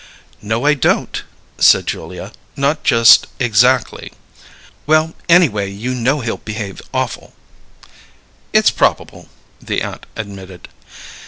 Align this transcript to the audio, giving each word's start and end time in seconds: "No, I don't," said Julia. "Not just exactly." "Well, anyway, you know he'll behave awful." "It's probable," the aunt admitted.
"No, 0.41 0.65
I 0.65 0.73
don't," 0.73 1.21
said 1.59 1.85
Julia. 1.85 2.31
"Not 2.55 2.83
just 2.83 3.27
exactly." 3.39 4.11
"Well, 4.87 5.13
anyway, 5.29 5.69
you 5.69 5.93
know 5.93 6.21
he'll 6.21 6.37
behave 6.37 6.81
awful." 6.91 7.33
"It's 8.51 8.71
probable," 8.71 9.29
the 9.61 9.83
aunt 9.83 10.07
admitted. 10.15 10.69